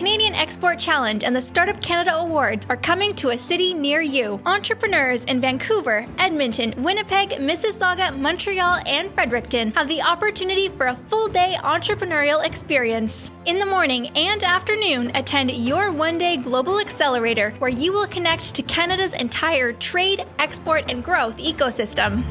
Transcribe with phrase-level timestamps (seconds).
[0.00, 4.40] Canadian Export Challenge and the Startup Canada Awards are coming to a city near you.
[4.46, 11.28] Entrepreneurs in Vancouver, Edmonton, Winnipeg, Mississauga, Montreal, and Fredericton have the opportunity for a full
[11.28, 13.30] day entrepreneurial experience.
[13.44, 18.54] In the morning and afternoon, attend your one day Global Accelerator, where you will connect
[18.54, 22.24] to Canada's entire trade, export, and growth ecosystem.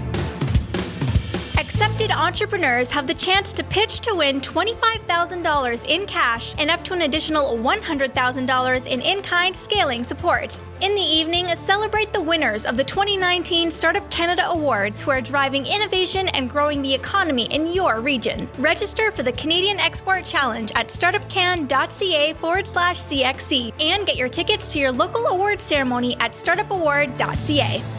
[1.69, 6.93] Accepted entrepreneurs have the chance to pitch to win $25,000 in cash and up to
[6.93, 10.59] an additional $100,000 in in kind scaling support.
[10.81, 15.67] In the evening, celebrate the winners of the 2019 Startup Canada Awards who are driving
[15.67, 18.49] innovation and growing the economy in your region.
[18.57, 24.67] Register for the Canadian Export Challenge at startupcan.ca forward slash CXC and get your tickets
[24.69, 27.98] to your local award ceremony at startupaward.ca.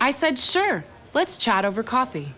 [0.00, 2.34] I said, sure, let's chat over coffee.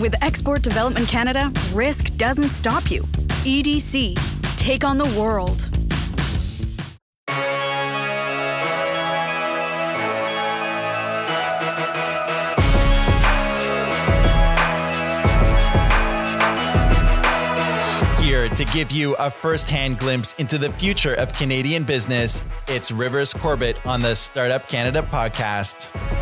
[0.00, 3.02] With Export Development Canada, risk doesn't stop you.
[3.44, 4.16] EDC,
[4.56, 5.70] take on the world.
[18.20, 22.90] Here to give you a first hand glimpse into the future of Canadian business, it's
[22.90, 26.21] Rivers Corbett on the Startup Canada podcast.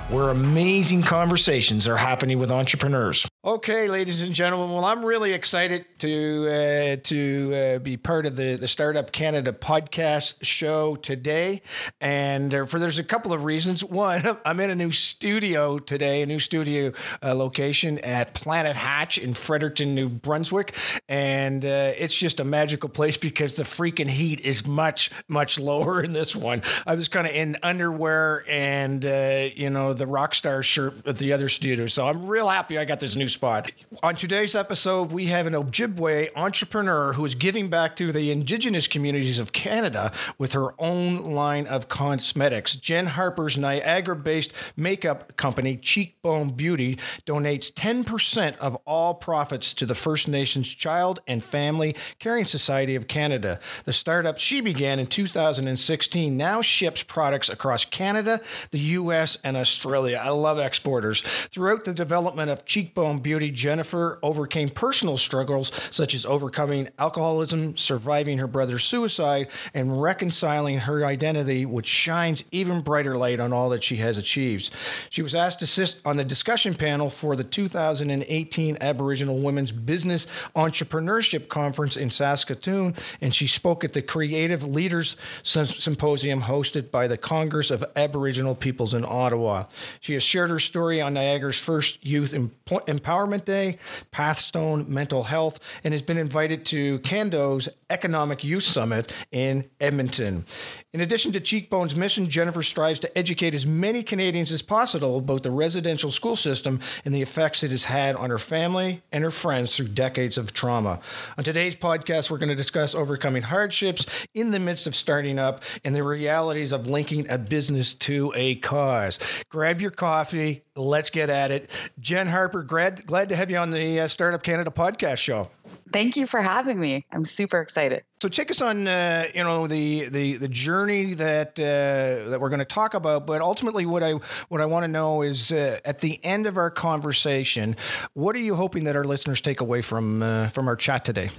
[0.10, 3.31] where amazing conversations are happening with entrepreneurs.
[3.44, 8.36] Okay, ladies and gentlemen, well, I'm really excited to uh, to uh, be part of
[8.36, 11.64] the the Startup Canada podcast show today,
[12.00, 13.84] and uh, for there's a couple of reasons.
[13.92, 16.92] One, I'm in a new studio today, a new studio
[17.24, 20.76] uh, location at Planet Hatch in Fredericton, New Brunswick,
[21.10, 26.04] and uh, it's just a magical place because the freaking heat is much much lower
[26.04, 26.62] in this one.
[26.86, 31.18] I was kind of in underwear and uh, you know the rock star shirt at
[31.18, 33.72] the other studio, so I'm real happy I got this new spot.
[34.04, 38.88] On today's episode, we have an Ojibwe entrepreneur who is giving back to the Indigenous
[38.88, 42.76] communities of Canada with her own line of cosmetics.
[42.76, 49.96] Jen Harper's Niagara based makeup company, Cheekbone Beauty, donates 10% of all profits to the
[49.96, 53.60] First Nations Child and Family Caring Society of Canada.
[53.86, 60.22] The startup she began in 2016 now ships products across Canada, the US, and Australia.
[60.22, 61.22] I love exporters.
[61.22, 68.38] Throughout the development of Cheekbone Beauty, Jennifer overcame personal struggles such as overcoming alcoholism, surviving
[68.40, 73.84] her brother's suicide, and reconciling her identity, which shines even brighter light on all that
[73.84, 74.72] she has achieved.
[75.10, 80.26] She was asked to sit on the discussion panel for the 2018 Aboriginal Women's Business
[80.56, 87.18] Entrepreneurship Conference in Saskatoon, and she spoke at the Creative Leaders Symposium hosted by the
[87.18, 89.66] Congress of Aboriginal Peoples in Ottawa.
[90.00, 93.78] She has shared her story on Niagara's first youth empowerment Empowerment Day,
[94.12, 100.46] Pathstone Mental Health, and has been invited to Cando's Economic Youth Summit in Edmonton.
[100.94, 105.44] In addition to Cheekbone's mission, Jennifer strives to educate as many Canadians as possible about
[105.44, 109.32] the residential school system and the effects it has had on her family and her
[109.32, 111.00] friends through decades of trauma.
[111.38, 115.64] On today's podcast, we're going to discuss overcoming hardships in the midst of starting up
[115.84, 119.20] and the realities of linking a business to a cause.
[119.50, 120.64] Grab your coffee.
[120.78, 121.70] Let's get at it.
[122.00, 125.50] Jen Harper, glad, glad to have you on the uh, Startup Canada podcast show.
[125.92, 127.06] Thank you for having me.
[127.12, 128.04] I'm super excited.
[128.22, 132.48] So take us on, uh, you know, the the the journey that uh, that we're
[132.48, 133.28] going to talk about.
[133.28, 134.14] But ultimately, what I
[134.48, 137.76] what I want to know is, uh, at the end of our conversation,
[138.14, 141.32] what are you hoping that our listeners take away from uh, from our chat today?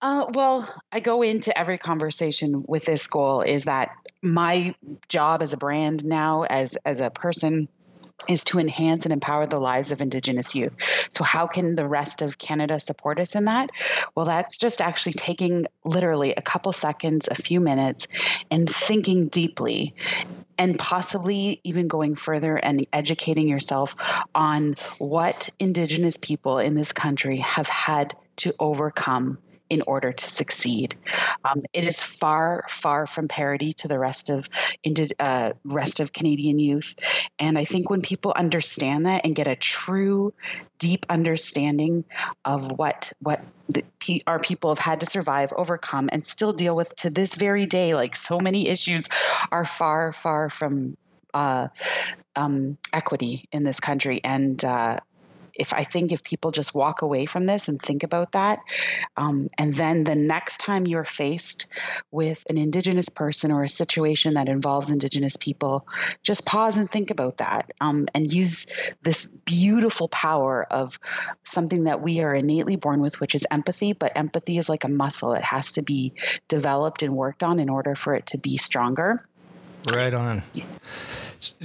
[0.00, 3.90] Uh, well, I go into every conversation with this goal: is that
[4.22, 4.76] my
[5.08, 7.68] job as a brand now, as as a person
[8.28, 10.72] is to enhance and empower the lives of Indigenous youth.
[11.10, 13.70] So, how can the rest of Canada support us in that?
[14.14, 18.08] Well, that's just actually taking literally a couple seconds, a few minutes,
[18.50, 19.94] and thinking deeply,
[20.58, 23.96] and possibly even going further and educating yourself
[24.34, 29.38] on what Indigenous people in this country have had to overcome
[29.72, 30.94] in order to succeed.
[31.42, 34.46] Um, it is far, far from parity to the rest of
[35.18, 36.94] uh, rest of Canadian youth,
[37.38, 40.34] and I think when people understand that and get a true,
[40.78, 42.04] deep understanding
[42.44, 43.40] of what what
[43.70, 43.82] the,
[44.26, 47.94] our people have had to survive, overcome, and still deal with to this very day,
[47.94, 49.08] like so many issues
[49.50, 50.98] are far, far from
[51.32, 51.68] uh,
[52.36, 54.98] um, equity in this country, and uh,
[55.54, 58.60] if I think if people just walk away from this and think about that,
[59.16, 61.66] um, and then the next time you're faced
[62.10, 65.86] with an Indigenous person or a situation that involves Indigenous people,
[66.22, 68.66] just pause and think about that um, and use
[69.02, 70.98] this beautiful power of
[71.44, 73.92] something that we are innately born with, which is empathy.
[73.92, 76.14] But empathy is like a muscle, it has to be
[76.48, 79.26] developed and worked on in order for it to be stronger.
[79.90, 80.42] Right on.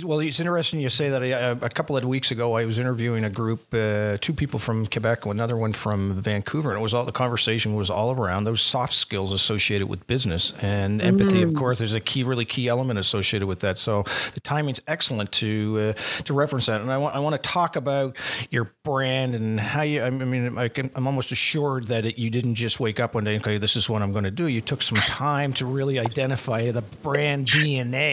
[0.03, 1.21] Well, it's interesting you say that.
[1.21, 4.87] Uh, a couple of weeks ago, I was interviewing a group, uh, two people from
[4.87, 8.61] Quebec, another one from Vancouver, and it was all the conversation was all around those
[8.61, 11.43] soft skills associated with business and empathy.
[11.43, 11.49] Mm.
[11.49, 13.77] Of course, there's a key, really key element associated with that.
[13.77, 14.03] So
[14.33, 16.81] the timing's excellent to uh, to reference that.
[16.81, 18.17] And I want I want to talk about
[18.49, 20.01] your brand and how you.
[20.01, 23.25] I mean, I can, I'm almost assured that it, you didn't just wake up one
[23.25, 25.67] day and say, "This is what I'm going to do." You took some time to
[25.67, 28.06] really identify the brand DNA,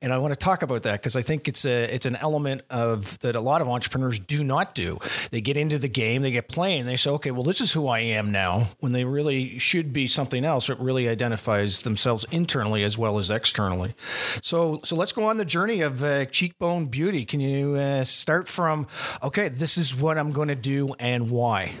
[0.00, 2.62] and I want to talk about that because I think it's a it's an element
[2.70, 4.98] of that a lot of entrepreneurs do not do.
[5.30, 7.88] They get into the game, they get playing, they say, okay, well, this is who
[7.88, 8.68] I am now.
[8.80, 10.68] When they really should be something else.
[10.68, 13.94] It really identifies themselves internally as well as externally.
[14.42, 17.24] So so let's go on the journey of uh, cheekbone beauty.
[17.24, 18.86] Can you uh, start from
[19.22, 21.72] okay, this is what I'm going to do and why?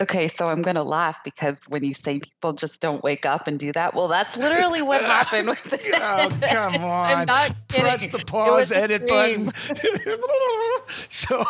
[0.00, 3.46] Okay, so I'm going to laugh because when you say people just don't wake up
[3.46, 5.80] and do that, well, that's literally what happened with it.
[5.94, 6.93] oh, come on.
[6.94, 7.84] I'm not kidding.
[7.84, 9.52] Press the pause edit button.
[11.08, 11.44] so,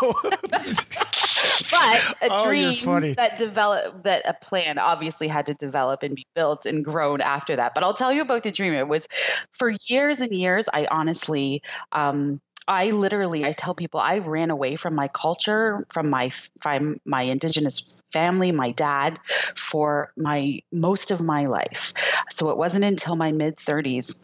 [1.70, 6.26] but a oh, dream that developed, that a plan obviously had to develop and be
[6.34, 7.74] built and grown after that.
[7.74, 8.72] But I'll tell you about the dream.
[8.74, 9.08] It was
[9.50, 10.68] for years and years.
[10.72, 11.62] I honestly,
[11.92, 16.30] um, I literally I tell people I ran away from my culture, from my
[16.60, 19.18] from my indigenous family, my dad
[19.54, 21.92] for my most of my life.
[22.30, 24.16] So it wasn't until my mid 30s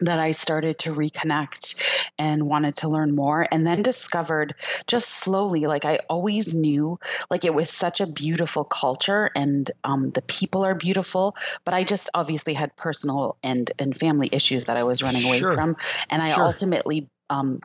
[0.00, 4.54] that I started to reconnect and wanted to learn more and then discovered
[4.86, 6.98] just slowly like I always knew
[7.30, 11.84] like it was such a beautiful culture and um, the people are beautiful but I
[11.84, 15.54] just obviously had personal and and family issues that I was running away sure.
[15.54, 15.76] from
[16.10, 16.44] and I sure.
[16.44, 17.60] ultimately um,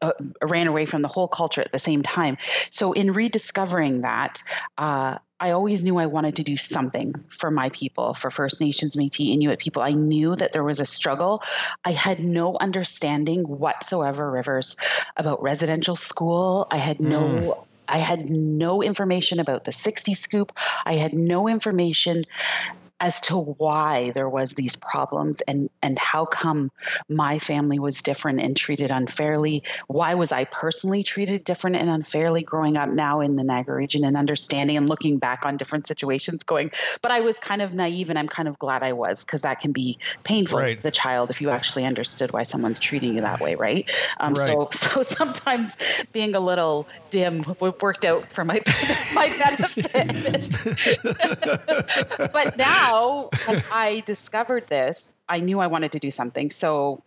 [0.00, 0.12] uh,
[0.42, 2.36] ran away from the whole culture at the same time.
[2.70, 4.42] So, in rediscovering that,
[4.76, 8.94] uh, I always knew I wanted to do something for my people, for First Nations,
[8.94, 9.82] Métis, Inuit people.
[9.82, 11.42] I knew that there was a struggle.
[11.84, 14.76] I had no understanding whatsoever, Rivers,
[15.16, 16.68] about residential school.
[16.70, 17.18] I had no.
[17.18, 17.66] Mm.
[17.88, 20.52] I had no information about the 60 scoop.
[20.86, 22.22] I had no information
[23.02, 26.70] as to why there was these problems and and how come
[27.08, 32.42] my family was different and treated unfairly why was i personally treated different and unfairly
[32.42, 36.44] growing up now in the niagara region and understanding and looking back on different situations
[36.44, 36.70] going
[37.02, 39.58] but i was kind of naive and i'm kind of glad i was because that
[39.58, 40.76] can be painful right.
[40.76, 43.90] to the child if you actually understood why someone's treating you that way right,
[44.20, 44.46] um, right.
[44.46, 45.76] so so sometimes
[46.12, 48.60] being a little dim worked out for my
[49.14, 49.92] my benefit
[52.32, 52.91] but now
[53.46, 56.50] when I discovered this, I knew I wanted to do something.
[56.50, 57.00] So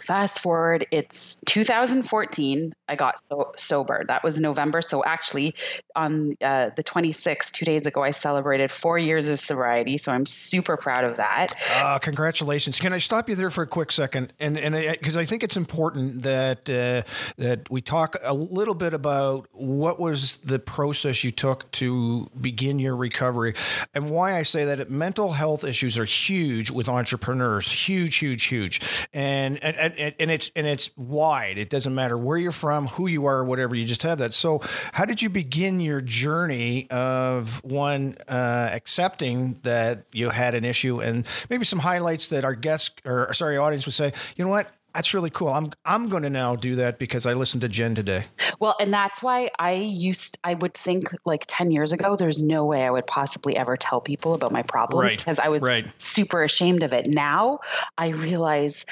[0.00, 4.04] fast forward it's 2014 i got so sober.
[4.06, 4.82] That was november.
[4.82, 5.54] So actually
[5.94, 9.98] on uh, the 26th two days ago i celebrated four years of sobriety.
[9.98, 11.54] So i'm super proud of that.
[11.84, 12.78] Uh, congratulations.
[12.78, 14.32] Can i stop you there for a quick second?
[14.38, 17.02] And and because I, I, think it's important that uh,
[17.36, 22.78] that we talk a little bit about what was the process you took to begin
[22.78, 23.54] your recovery
[23.94, 27.70] and why i say that mental health issues are huge with entrepreneurs.
[27.70, 28.80] Huge huge huge.
[29.12, 31.58] And, and and, and it's and it's wide.
[31.58, 33.74] It doesn't matter where you're from, who you are, whatever.
[33.74, 34.34] You just have that.
[34.34, 34.60] So,
[34.92, 41.00] how did you begin your journey of one uh, accepting that you had an issue,
[41.00, 44.72] and maybe some highlights that our guests or sorry, audience would say, you know what,
[44.94, 45.48] that's really cool.
[45.48, 48.24] I'm I'm going to now do that because I listened to Jen today.
[48.58, 52.64] Well, and that's why I used I would think like 10 years ago there's no
[52.64, 55.16] way I would possibly ever tell people about my problem right.
[55.18, 55.86] because I was right.
[55.98, 57.06] super ashamed of it.
[57.06, 57.60] Now
[57.96, 58.86] I realize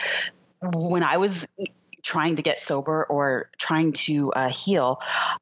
[0.60, 1.46] when I was
[2.02, 5.00] trying to get sober or trying to uh, heal,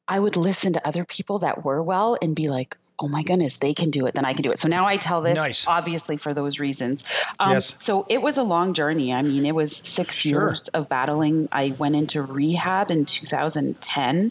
[0.08, 3.56] I would listen to other people that were well and be like, oh my goodness,
[3.56, 4.58] they can do it, then I can do it.
[4.58, 5.66] So now I tell this nice.
[5.66, 7.02] obviously for those reasons.
[7.40, 7.74] Um, yes.
[7.78, 9.12] So it was a long journey.
[9.12, 10.48] I mean, it was six sure.
[10.48, 11.48] years of battling.
[11.50, 14.30] I went into rehab in 2010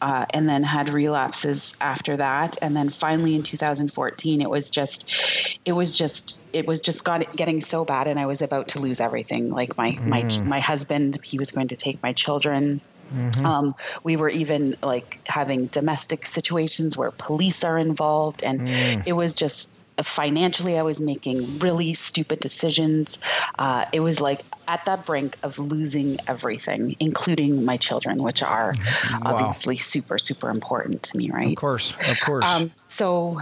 [0.00, 2.56] uh, and then had relapses after that.
[2.62, 7.36] And then finally in 2014, it was just, it was just, it was just got,
[7.36, 9.50] getting so bad and I was about to lose everything.
[9.50, 10.06] Like my, mm.
[10.06, 12.80] my, my husband, he was going to take my children.
[13.12, 13.46] Mm-hmm.
[13.46, 19.02] Um, we were even like having domestic situations where police are involved, and mm.
[19.06, 19.70] it was just
[20.02, 23.18] financially i was making really stupid decisions
[23.58, 28.74] uh, it was like at that brink of losing everything including my children which are
[29.10, 29.20] wow.
[29.24, 33.40] obviously super super important to me right of course of course um, so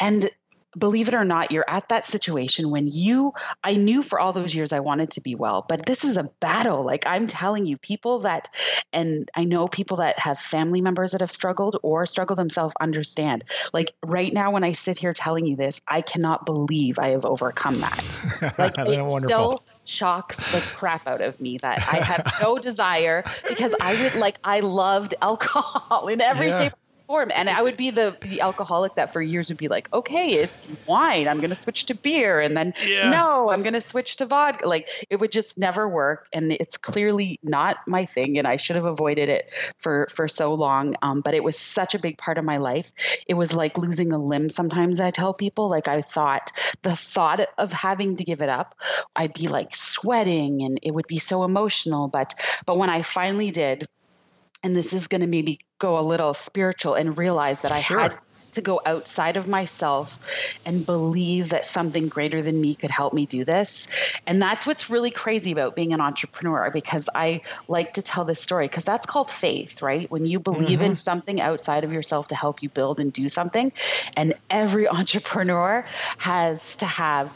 [0.00, 0.30] and
[0.78, 4.54] believe it or not, you're at that situation when you, I knew for all those
[4.54, 6.84] years I wanted to be well, but this is a battle.
[6.84, 8.48] Like I'm telling you, people that,
[8.92, 13.44] and I know people that have family members that have struggled or struggle themselves understand.
[13.72, 17.24] Like right now, when I sit here telling you this, I cannot believe I have
[17.24, 18.04] overcome that.
[18.58, 23.74] Like it still shocks the crap out of me that I have no desire because
[23.80, 26.58] I would like, I loved alcohol in every yeah.
[26.58, 26.72] shape
[27.10, 27.32] form.
[27.34, 30.70] And I would be the the alcoholic that for years would be like, okay, it's
[30.86, 31.26] wine.
[31.26, 33.10] I'm going to switch to beer, and then yeah.
[33.10, 34.68] no, I'm going to switch to vodka.
[34.68, 38.38] Like it would just never work, and it's clearly not my thing.
[38.38, 40.94] And I should have avoided it for for so long.
[41.02, 42.92] Um, but it was such a big part of my life.
[43.26, 44.48] It was like losing a limb.
[44.48, 46.52] Sometimes I tell people, like I thought
[46.82, 48.76] the thought of having to give it up,
[49.16, 52.06] I'd be like sweating, and it would be so emotional.
[52.06, 52.34] But
[52.66, 53.88] but when I finally did
[54.62, 58.00] and this is going to maybe go a little spiritual and realize that I sure.
[58.00, 58.18] had
[58.52, 60.18] to go outside of myself
[60.64, 63.88] and believe that something greater than me could help me do this.
[64.26, 68.40] And that's what's really crazy about being an entrepreneur because I like to tell this
[68.40, 70.10] story because that's called faith, right?
[70.10, 70.90] When you believe mm-hmm.
[70.90, 73.72] in something outside of yourself to help you build and do something.
[74.16, 75.84] And every entrepreneur
[76.18, 77.32] has to have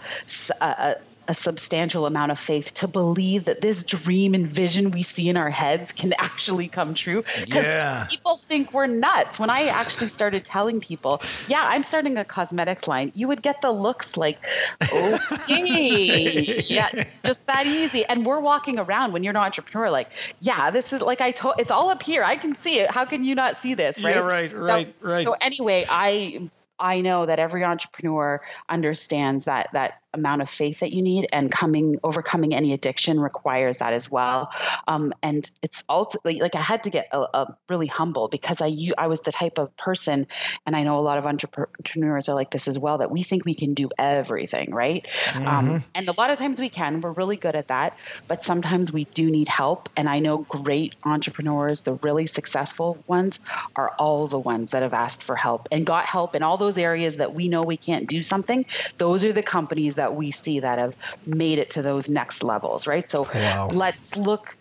[0.60, 0.96] a, a
[1.28, 5.36] a substantial amount of faith to believe that this dream and vision we see in
[5.36, 7.22] our heads can actually come true.
[7.44, 8.06] Because yeah.
[8.10, 9.38] people think we're nuts.
[9.38, 13.62] When I actually started telling people, yeah, I'm starting a cosmetics line, you would get
[13.62, 14.44] the looks like,
[14.82, 18.04] okay, yeah, just that easy.
[18.04, 21.56] And we're walking around when you're an entrepreneur, like, yeah, this is like I told,
[21.58, 22.22] it's all up here.
[22.22, 22.90] I can see it.
[22.90, 24.02] How can you not see this?
[24.02, 24.16] Right.
[24.16, 25.26] Yeah, right, right, so, right.
[25.26, 30.92] So anyway, I I know that every entrepreneur understands that that amount of faith that
[30.92, 34.52] you need and coming overcoming any addiction requires that as well.
[34.88, 38.74] Um, and it's ultimately like i had to get a, a really humble because i
[38.96, 40.26] i was the type of person
[40.66, 43.44] and i know a lot of entrepreneurs are like this as well that we think
[43.44, 45.06] we can do everything right?
[45.34, 45.48] Um, mm-hmm.
[45.48, 47.96] um, and a lot of times we can we're really good at that
[48.28, 53.40] but sometimes we do need help and i know great entrepreneurs the really successful ones
[53.76, 56.78] are all the ones that have asked for help and got help in all those
[56.78, 58.66] areas that we know we can't do something.
[58.98, 60.94] Those are the companies that that we see that have
[61.24, 63.08] made it to those next levels, right?
[63.08, 63.68] So wow.
[63.72, 64.54] let's look,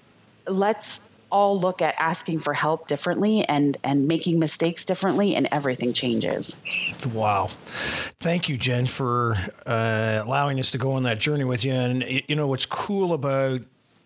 [0.48, 5.92] let's all look at asking for help differently and and making mistakes differently and everything
[5.92, 6.56] changes
[7.12, 7.50] wow
[8.20, 9.36] thank you jen for
[9.66, 13.14] uh, allowing us to go on that journey with you and you know what's cool
[13.14, 13.62] about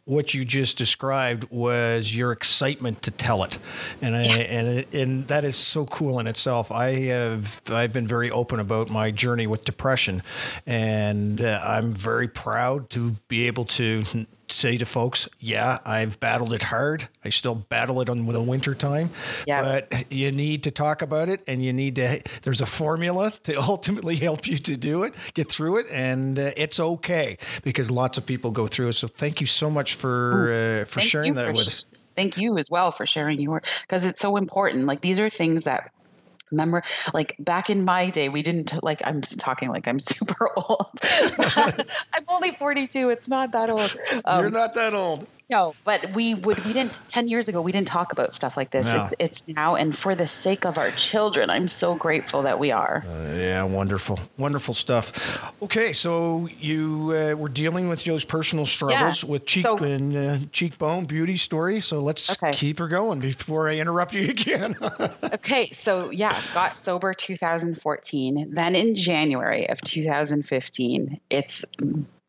[0.07, 3.57] what you just described was your excitement to tell it,
[4.01, 6.71] and I, and and that is so cool in itself.
[6.71, 10.23] I have I've been very open about my journey with depression,
[10.65, 14.03] and uh, I'm very proud to be able to
[14.49, 17.07] say to folks, yeah, I've battled it hard.
[17.23, 19.09] I still battle it on the winter time.
[19.45, 19.61] Yeah.
[19.61, 23.55] But you need to talk about it and you need to, there's a formula to
[23.61, 25.87] ultimately help you to do it, get through it.
[25.91, 28.93] And uh, it's okay because lots of people go through it.
[28.93, 31.85] So thank you so much for, uh, for sharing that for with us.
[32.15, 34.87] Thank you as well for sharing your, because it's so important.
[34.87, 35.91] Like these are things that
[36.51, 39.01] Remember, like back in my day, we didn't like.
[39.05, 40.87] I'm talking like I'm super old.
[41.55, 43.09] I'm only 42.
[43.09, 43.95] It's not that old.
[44.25, 45.27] Um, You're not that old.
[45.49, 48.69] No, but we would we didn't ten years ago we didn't talk about stuff like
[48.69, 48.93] this.
[48.93, 49.03] No.
[49.03, 52.71] It's it's now and for the sake of our children, I'm so grateful that we
[52.71, 53.05] are.
[53.07, 55.13] Uh, yeah, wonderful, wonderful stuff.
[55.61, 59.29] Okay, so you uh, were dealing with those personal struggles yeah.
[59.29, 61.79] with cheek so, and uh, cheekbone beauty story.
[61.79, 62.51] So let's okay.
[62.51, 64.75] keep her going before I interrupt you again.
[65.23, 68.49] okay, so yeah, got sober 2014.
[68.51, 71.63] Then in January of 2015, it's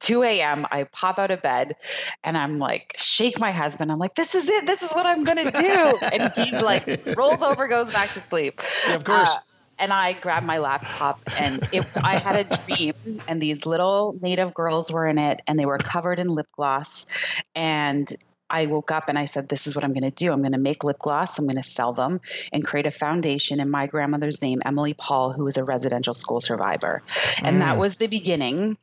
[0.00, 0.67] 2 a.m.
[0.71, 1.76] I pop out of bed
[2.23, 3.90] and I'm like, shake my husband.
[3.90, 4.67] I'm like, this is it.
[4.67, 5.99] This is what I'm going to do.
[6.12, 8.61] and he's like, rolls over, goes back to sleep.
[8.87, 9.35] Yeah, of course.
[9.35, 9.40] Uh,
[9.81, 12.95] and I grabbed my laptop and it, I had a dream
[13.28, 17.07] and these little native girls were in it and they were covered in lip gloss
[17.55, 18.12] and
[18.50, 20.33] I woke up and I said, This is what I'm going to do.
[20.33, 21.38] I'm going to make lip gloss.
[21.38, 22.21] I'm going to sell them
[22.52, 26.40] and create a foundation in my grandmother's name, Emily Paul, who was a residential school
[26.40, 27.02] survivor.
[27.43, 27.61] And mm.
[27.61, 28.78] that was the beginning.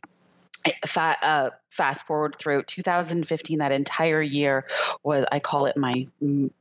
[0.85, 4.65] Fa- uh, fast forward through 2015, that entire year
[5.03, 6.07] was, I call it my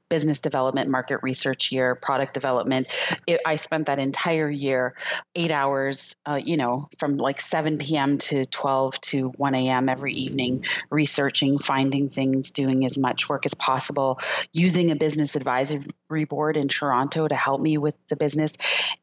[0.09, 2.89] business development, market research year, product development.
[3.27, 4.95] It, I spent that entire year,
[5.35, 8.19] eight hours, uh, you know, from like 7 p.m.
[8.19, 9.89] to 12 to 1 a.m.
[9.89, 14.21] every evening, researching, finding things, doing as much work as possible,
[14.53, 18.53] using a business advisory board in Toronto to help me with the business.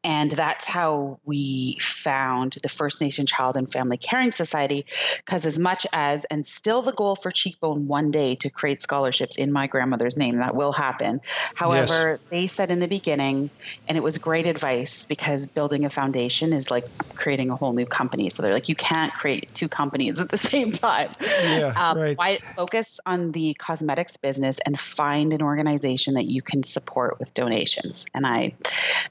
[0.04, 4.86] And that's how we found the First Nation Child and Family Caring Society,
[5.18, 9.36] because as much as, and still the goal for Cheekbone one day to create scholarships
[9.36, 11.20] in my grandmother's name, that will happen happen.
[11.54, 12.20] However, yes.
[12.30, 13.50] they said in the beginning,
[13.88, 17.86] and it was great advice because building a foundation is like creating a whole new
[17.86, 18.28] company.
[18.30, 21.10] So they're like, you can't create two companies at the same time.
[21.20, 22.18] Yeah, um, right.
[22.18, 27.34] Why focus on the cosmetics business and find an organization that you can support with
[27.34, 28.06] donations?
[28.14, 28.54] And I,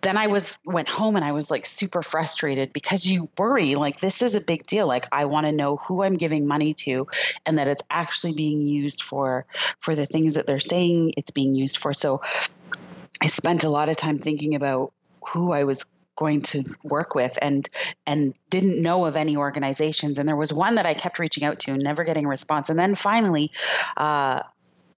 [0.01, 3.99] then I was went home and I was like super frustrated because you worry like
[3.99, 4.87] this is a big deal.
[4.87, 7.07] Like I want to know who I'm giving money to,
[7.45, 9.45] and that it's actually being used for
[9.79, 11.93] for the things that they're saying it's being used for.
[11.93, 12.21] So
[13.21, 14.93] I spent a lot of time thinking about
[15.27, 15.85] who I was
[16.15, 17.67] going to work with and
[18.05, 21.59] and didn't know of any organizations and there was one that I kept reaching out
[21.61, 23.49] to and never getting a response and then finally
[23.95, 24.43] uh,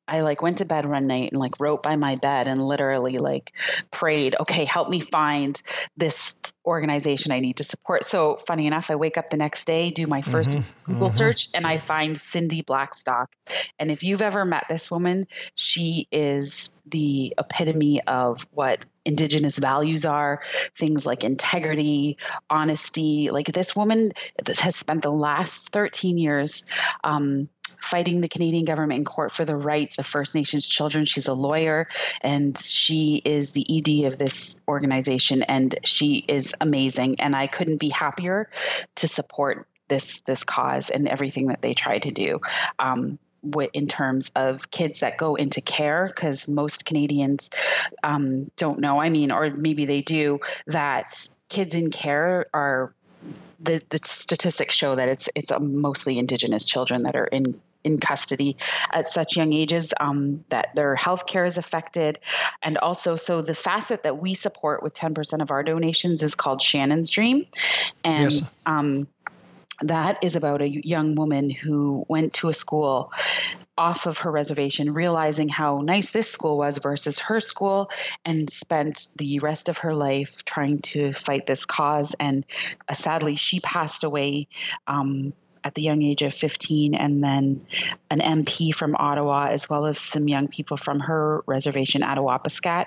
[0.07, 3.19] I like went to bed one night and like wrote by my bed and literally
[3.19, 3.53] like
[3.91, 5.61] prayed, okay, help me find
[5.97, 8.05] this organization I need to support.
[8.05, 11.17] So funny enough, I wake up the next day, do my 1st mm-hmm, Google mm-hmm.
[11.17, 13.35] search, and I find Cindy Blackstock.
[13.79, 20.05] And if you've ever met this woman, she is the epitome of what indigenous values
[20.05, 20.41] are
[20.77, 22.17] things like integrity
[22.49, 24.13] honesty like this woman
[24.59, 26.67] has spent the last 13 years
[27.03, 27.49] um,
[27.85, 31.05] fighting the Canadian government in court for the rights of First Nations children.
[31.05, 31.89] She's a lawyer
[32.23, 37.21] and she is the ED of this organization and she is amazing.
[37.21, 38.51] And I couldn't be happier
[38.97, 42.41] to support this this cause and everything that they try to do.
[42.79, 43.19] Um,
[43.75, 47.51] in terms of kids that go into care, because most Canadians
[48.03, 49.01] um, don't know.
[49.01, 51.13] I mean, or maybe they do, that
[51.51, 52.95] kids in care are
[53.61, 58.57] the, the statistics show that it's it's mostly Indigenous children that are in in custody
[58.91, 62.19] at such young ages um, that their health care is affected.
[62.63, 66.63] And also, so the facet that we support with 10% of our donations is called
[66.63, 67.47] Shannon's Dream.
[68.03, 68.59] And yes.
[68.67, 69.07] um,
[69.83, 73.13] that is about a young woman who went to a school
[73.77, 77.91] off of her reservation, realizing how nice this school was versus her school,
[78.25, 82.15] and spent the rest of her life trying to fight this cause.
[82.21, 82.47] And
[82.89, 84.47] uh, sadly, she passed away
[84.87, 85.33] um,
[85.65, 87.67] at the young age of 15, and then
[88.11, 92.87] an MP from Ottawa, as well as some young people from her reservation, Attawapiskat.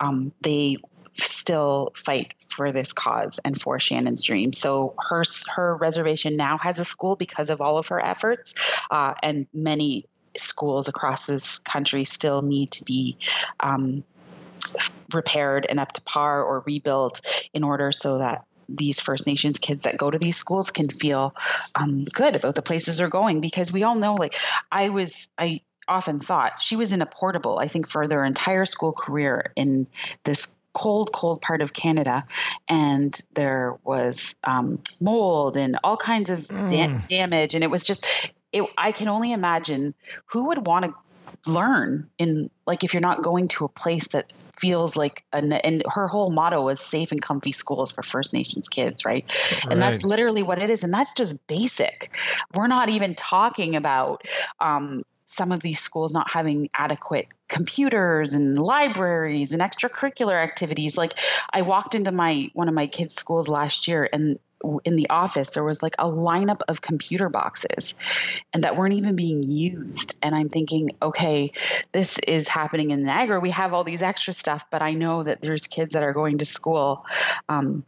[0.00, 0.78] Um, they
[1.12, 4.52] still fight for this cause and for Shannon's dream.
[4.52, 5.22] So her
[5.54, 8.54] her reservation now has a school because of all of her efforts,
[8.90, 10.06] uh, and many
[10.36, 13.16] schools across this country still need to be.
[13.60, 14.02] Um,
[15.12, 17.20] repaired and up to par or rebuilt
[17.52, 21.34] in order so that these First Nations kids that go to these schools can feel
[21.74, 24.34] um, good about the places they're going because we all know, like,
[24.70, 28.64] I was, I often thought she was in a portable, I think, for their entire
[28.64, 29.86] school career in
[30.24, 32.24] this cold, cold part of Canada,
[32.68, 37.06] and there was um, mold and all kinds of da- mm.
[37.08, 39.94] damage, and it was just it, I can only imagine
[40.26, 40.94] who would want to
[41.46, 45.82] learn in like if you're not going to a place that feels like an, and
[45.86, 49.24] her whole motto was safe and comfy schools for first nations kids right?
[49.64, 52.16] right and that's literally what it is and that's just basic.
[52.54, 54.22] We're not even talking about
[54.60, 60.96] um, some of these schools not having adequate computers and libraries and extracurricular activities.
[60.96, 61.18] Like
[61.52, 64.38] i walked into my one of my kids schools last year and
[64.84, 67.94] in the office there was like a lineup of computer boxes
[68.52, 71.52] and that weren't even being used and i'm thinking okay
[71.92, 75.40] this is happening in niagara we have all these extra stuff but i know that
[75.40, 77.04] there's kids that are going to school
[77.48, 77.82] um,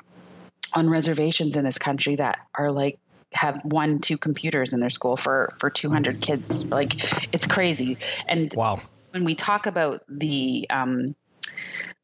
[0.75, 2.99] on reservations in this country that are like
[3.33, 6.65] have one two computers in their school for for 200 kids.
[6.67, 6.95] Like
[7.33, 7.99] it's crazy.
[8.27, 8.81] And wow.
[9.11, 11.15] when we talk about the um,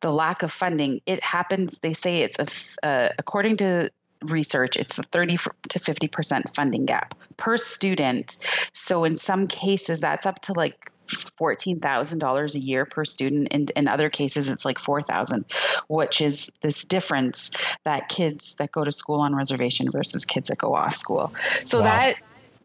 [0.01, 2.39] the lack of funding it happens they say it's
[2.83, 3.91] a uh, according to
[4.31, 5.37] research, it's a 30
[5.71, 8.39] to 50% funding gap per student.
[8.73, 13.49] So in some cases, that's up to like $14,000 a year per student.
[13.51, 15.45] And in other cases, it's like 4,000,
[15.89, 17.51] which is this difference
[17.85, 21.33] that kids that go to school on reservation versus kids that go off school.
[21.65, 21.85] So wow.
[21.85, 22.17] that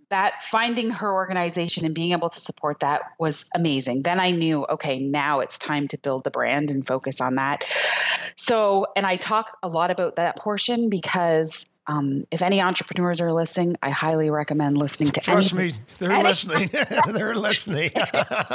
[0.10, 4.04] that finding her organization and being able to support that was amazing.
[4.04, 7.66] Then I knew, okay, now it's time to build the brand and focus on that.
[8.36, 13.32] So, and I talk a lot about that portion because um, if any entrepreneurs are
[13.32, 15.22] listening, I highly recommend listening to.
[15.22, 16.70] Trust anything, me, they're listening.
[17.08, 17.92] they're listening.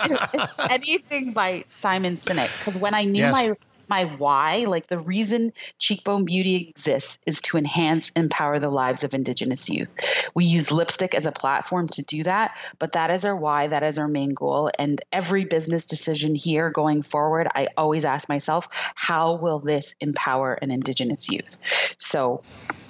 [0.71, 3.35] anything by Simon Sinek, because when I knew yes.
[3.35, 3.55] my
[3.88, 9.14] my why, like the reason Cheekbone Beauty exists is to enhance empower the lives of
[9.14, 9.88] Indigenous youth.
[10.35, 13.83] We use lipstick as a platform to do that, but that is our why, that
[13.83, 14.71] is our main goal.
[14.79, 20.55] And every business decision here going forward, I always ask myself, how will this empower
[20.55, 21.59] an Indigenous youth?
[21.99, 22.40] So,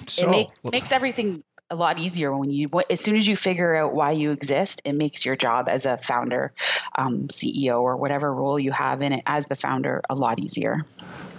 [0.07, 3.73] so it makes, makes everything a lot easier when you as soon as you figure
[3.75, 6.53] out why you exist it makes your job as a founder
[6.95, 10.85] um, ceo or whatever role you have in it as the founder a lot easier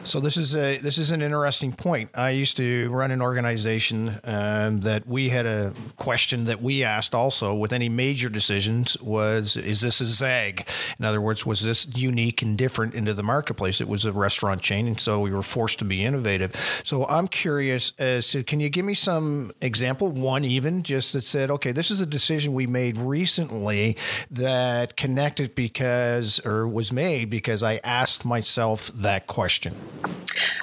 [0.05, 2.11] so this is a this is an interesting point.
[2.15, 7.15] I used to run an organization um, that we had a question that we asked
[7.15, 10.69] also with any major decisions was is this a zag?
[10.99, 13.81] In other words, was this unique and different into the marketplace?
[13.81, 16.55] It was a restaurant chain, and so we were forced to be innovative.
[16.85, 21.23] So I'm curious as to can you give me some example one even just that
[21.25, 23.97] said okay this is a decision we made recently
[24.31, 29.75] that connected because or was made because I asked myself that question.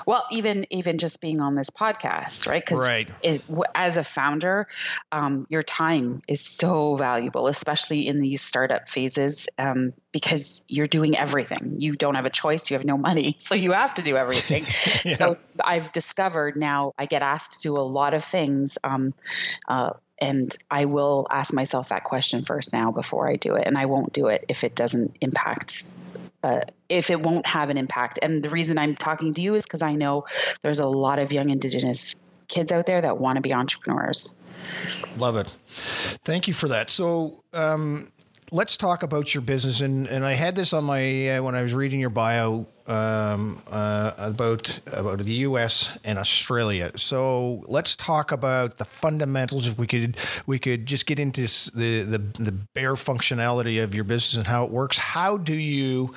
[0.05, 2.63] Well, even even just being on this podcast, right?
[2.63, 3.41] Because right.
[3.75, 4.67] as a founder,
[5.11, 11.17] um, your time is so valuable, especially in these startup phases, um, because you're doing
[11.17, 11.75] everything.
[11.79, 12.69] You don't have a choice.
[12.69, 14.63] You have no money, so you have to do everything.
[15.05, 15.15] yeah.
[15.15, 18.77] So I've discovered now I get asked to do a lot of things.
[18.83, 19.13] Um,
[19.67, 23.65] uh, and I will ask myself that question first now before I do it.
[23.65, 25.95] And I won't do it if it doesn't impact
[26.43, 28.19] uh, if it won't have an impact.
[28.21, 30.25] And the reason I'm talking to you is because I know
[30.61, 34.35] there's a lot of young Indigenous kids out there that want to be entrepreneurs.
[35.17, 35.47] Love it.
[36.23, 36.89] Thank you for that.
[36.89, 38.07] So, um,
[38.51, 39.81] let's talk about your business.
[39.81, 43.61] And, and I had this on my, uh, when I was reading your bio um,
[43.71, 45.87] uh, about about the U.S.
[46.03, 46.91] and Australia.
[46.97, 49.65] So let's talk about the fundamentals.
[49.65, 54.03] If we could, we could just get into the the, the bare functionality of your
[54.03, 54.97] business and how it works.
[54.97, 56.13] How do you,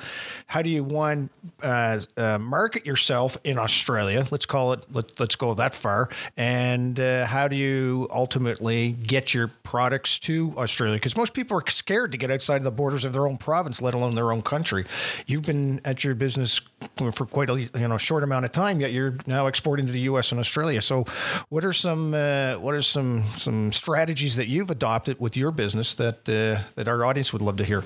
[0.47, 1.29] how do you one
[1.63, 4.27] uh, uh, market yourself in Australia?
[4.29, 4.85] Let's call it.
[4.91, 6.09] Let, let's go that far.
[6.35, 10.97] And uh, how do you ultimately get your products to Australia?
[10.97, 13.81] Because most people are scared to get outside of the borders of their own province,
[13.81, 14.85] let alone their own country.
[15.25, 16.64] You've been at your business
[16.97, 18.79] for quite a you know short amount of time.
[18.79, 20.31] Yet you're now exporting to the U.S.
[20.31, 20.81] and Australia.
[20.81, 21.05] So,
[21.49, 25.95] what are some uh, what are some some strategies that you've adopted with your business
[25.95, 27.83] that uh, that our audience would love to hear?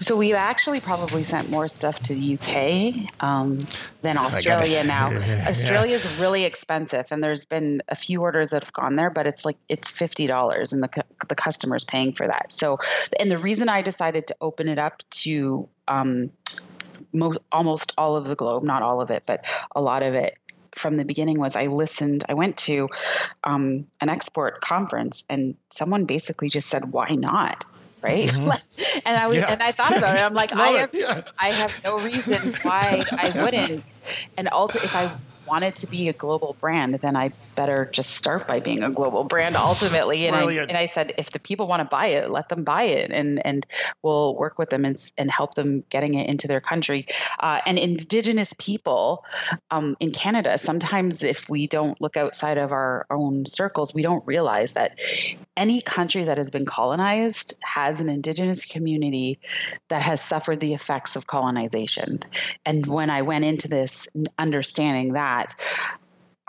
[0.00, 3.58] So we actually probably sent more stuff to the UK um,
[4.02, 5.12] than Australia now.
[5.46, 6.22] Australia is yeah.
[6.22, 9.56] really expensive, and there's been a few orders that have gone there, but it's like
[9.68, 12.52] it's fifty dollars, and the the customer's paying for that.
[12.52, 12.78] So,
[13.18, 16.30] and the reason I decided to open it up to um,
[17.12, 20.38] mo- almost all of the globe, not all of it, but a lot of it
[20.74, 22.24] from the beginning was I listened.
[22.28, 22.88] I went to
[23.44, 27.64] um, an export conference, and someone basically just said, "Why not?"
[28.00, 28.28] Right?
[28.28, 28.50] Mm-hmm.
[29.06, 29.52] and I was, yeah.
[29.52, 30.22] and I thought about it.
[30.22, 31.22] I'm like, I have, yeah.
[31.38, 34.00] I have no reason why I wouldn't.
[34.36, 35.12] And also, if I
[35.46, 39.24] wanted to be a global brand, then I better just start by being a global
[39.24, 40.26] brand ultimately.
[40.26, 42.84] And I and I said, if the people want to buy it, let them buy
[42.84, 43.66] it, and and
[44.02, 47.06] we'll work with them and and help them getting it into their country.
[47.38, 49.24] Uh, and Indigenous people
[49.70, 54.26] um, in Canada, sometimes if we don't look outside of our own circles, we don't
[54.26, 55.00] realize that
[55.56, 59.38] any country that has been colonized has an indigenous community
[59.88, 62.20] that has suffered the effects of colonization.
[62.64, 65.31] And when I went into this understanding that,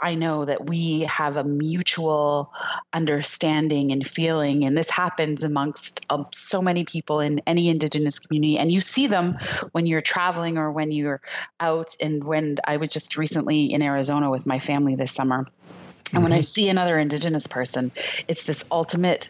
[0.03, 2.51] I know that we have a mutual
[2.91, 8.57] understanding and feeling, and this happens amongst uh, so many people in any Indigenous community.
[8.57, 9.37] And you see them
[9.71, 11.21] when you're traveling or when you're
[11.59, 11.95] out.
[12.01, 15.45] And when I was just recently in Arizona with my family this summer,
[16.13, 16.43] and when I mm-hmm.
[16.43, 17.91] see another Indigenous person,
[18.27, 19.29] it's this ultimate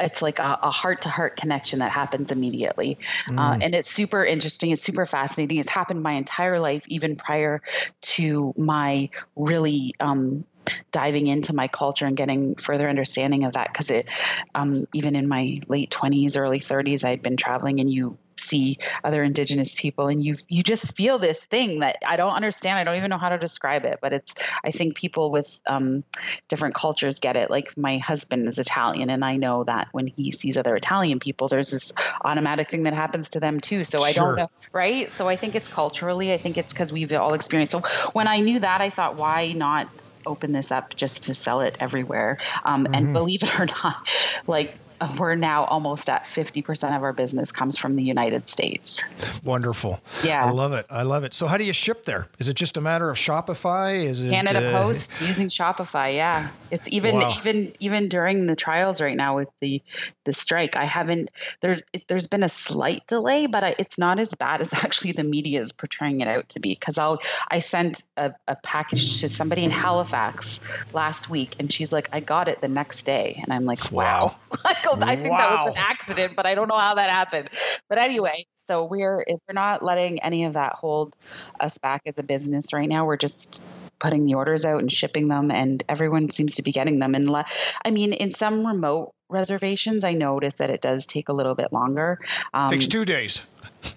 [0.00, 2.98] it's like a heart to heart connection that happens immediately.
[3.28, 3.38] Uh, mm.
[3.38, 4.70] Uh, and it's super interesting.
[4.70, 5.58] It's super fascinating.
[5.58, 7.62] It's happened my entire life, even prior
[8.02, 10.44] to my really um,
[10.90, 14.10] diving into my culture and getting further understanding of that because it
[14.54, 19.22] um, even in my late 20s early 30s i'd been traveling and you see other
[19.22, 22.96] indigenous people and you you just feel this thing that I don't understand I don't
[22.96, 26.04] even know how to describe it but it's I think people with um,
[26.48, 30.32] different cultures get it like my husband is Italian and I know that when he
[30.32, 31.92] sees other Italian people there's this
[32.24, 34.26] automatic thing that happens to them too so I sure.
[34.26, 37.72] don't know right so I think it's culturally I think it's because we've all experienced
[37.72, 37.80] so
[38.12, 39.88] when I knew that I thought why not
[40.26, 42.38] open this up just to sell it everywhere.
[42.64, 42.94] Um, mm-hmm.
[42.94, 44.08] And believe it or not,
[44.46, 44.76] like
[45.18, 49.02] we're now almost at 50% of our business comes from the United States.
[49.44, 50.00] Wonderful.
[50.24, 50.44] Yeah.
[50.44, 50.86] I love it.
[50.90, 51.34] I love it.
[51.34, 52.28] So how do you ship there?
[52.38, 54.04] Is it just a matter of Shopify?
[54.04, 56.14] Is it Canada uh, Post using Shopify?
[56.14, 56.48] Yeah.
[56.70, 57.34] It's even wow.
[57.38, 59.82] even even during the trials right now with the
[60.24, 61.30] the strike, I haven't
[61.60, 65.24] there there's been a slight delay, but I, it's not as bad as actually the
[65.24, 69.28] media is portraying it out to be cuz I'll I sent a, a package to
[69.28, 70.60] somebody in Halifax
[70.92, 74.36] last week and she's like I got it the next day and I'm like wow.
[74.64, 74.74] wow.
[74.94, 75.38] I think wow.
[75.38, 77.50] that was an accident, but I don't know how that happened.
[77.88, 81.14] But anyway, so we're we're not letting any of that hold
[81.60, 83.06] us back as a business right now.
[83.06, 83.62] We're just
[83.98, 87.14] putting the orders out and shipping them, and everyone seems to be getting them.
[87.14, 87.46] And le-
[87.84, 91.72] I mean, in some remote reservations, I notice that it does take a little bit
[91.72, 92.18] longer.
[92.52, 93.40] Um, Takes two days.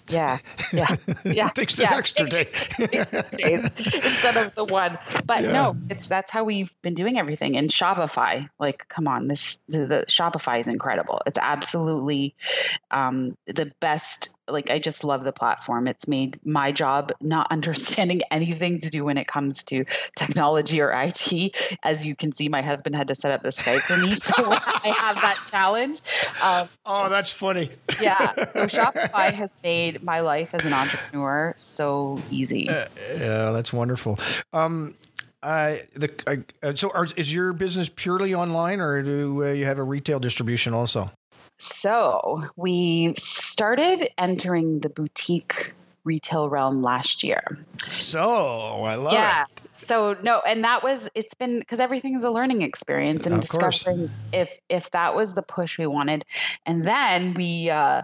[0.07, 0.39] Yeah,
[0.73, 1.47] yeah, yeah.
[1.49, 2.47] it takes the yeah, extra day.
[3.37, 4.97] days instead of the one.
[5.25, 5.51] But yeah.
[5.51, 7.57] no, it's that's how we've been doing everything.
[7.57, 11.21] And Shopify, like, come on, this the, the Shopify is incredible.
[11.25, 12.35] It's absolutely
[12.91, 15.87] um, the best like I just love the platform.
[15.87, 20.91] It's made my job not understanding anything to do when it comes to technology or
[20.91, 21.77] IT.
[21.83, 24.33] As you can see, my husband had to set up the Skype for me, so
[24.47, 26.01] I have that challenge.
[26.43, 27.69] Um, oh, that's funny.
[28.01, 28.33] yeah.
[28.33, 32.69] So Shopify has made my life as an entrepreneur so easy.
[32.69, 32.85] Uh,
[33.17, 34.19] yeah, that's wonderful.
[34.53, 34.95] Um,
[35.41, 39.79] uh, the uh, so are, is your business purely online, or do uh, you have
[39.79, 41.11] a retail distribution also?
[41.59, 47.43] So we started entering the boutique retail realm last year.
[47.85, 49.43] So I love yeah.
[49.43, 49.68] it.
[49.89, 53.41] So no, and that was it's been because everything is a learning experience and of
[53.41, 54.11] discovering course.
[54.31, 56.25] if if that was the push we wanted,
[56.63, 58.03] and then we uh,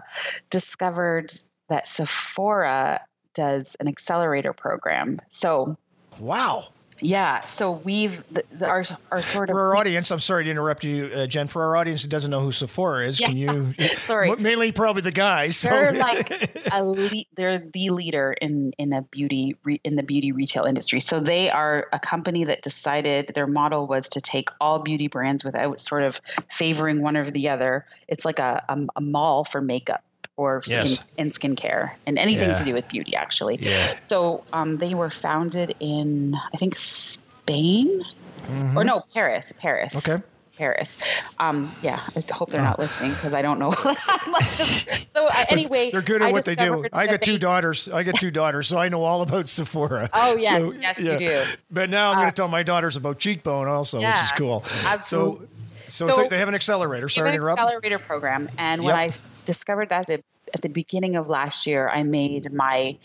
[0.50, 1.32] discovered
[1.68, 3.02] that Sephora
[3.34, 5.20] does an accelerator program.
[5.28, 5.76] So
[6.18, 6.70] wow
[7.00, 10.10] yeah, so we've the, the, our our sort of for our audience.
[10.10, 11.48] I'm sorry to interrupt you, uh, Jen.
[11.48, 13.28] For our audience who doesn't know who Sephora is, yeah.
[13.28, 13.74] can you?
[14.06, 15.56] sorry, mainly probably the guys.
[15.56, 15.68] So.
[15.68, 16.30] They're like
[16.72, 21.00] a le- they're the leader in in a beauty re- in the beauty retail industry.
[21.00, 25.44] So they are a company that decided their model was to take all beauty brands
[25.44, 27.86] without sort of favoring one over the other.
[28.08, 30.02] It's like a a, a mall for makeup
[30.36, 30.98] or skin yes.
[31.18, 32.54] and skincare and anything yeah.
[32.54, 33.58] to do with beauty actually.
[33.60, 33.94] Yeah.
[34.02, 38.02] So um, they were founded in I think Spain
[38.42, 38.76] mm-hmm.
[38.76, 39.96] or no Paris, Paris.
[39.96, 40.22] Okay.
[40.56, 40.96] Paris.
[41.38, 43.72] Um, yeah, I hope they're not listening because I don't know.
[44.56, 45.90] Just so uh, anyway.
[45.90, 46.86] They're good at I what they do.
[46.92, 47.88] I got two they, daughters.
[47.88, 50.08] I got two daughters, so I know all about Sephora.
[50.12, 51.12] Oh yeah, so, yes yeah.
[51.12, 51.44] you do.
[51.70, 54.32] But now I'm uh, going to tell my daughters about cheekbone also, yeah, which is
[54.32, 54.64] cool.
[54.86, 55.46] Absolutely.
[55.88, 57.08] So, so, so, they have an accelerator.
[57.08, 57.60] Sorry to interrupt.
[57.60, 59.12] Accelerator program, and when yep.
[59.12, 59.14] I
[59.46, 62.98] discovered that at the beginning of last year, I made my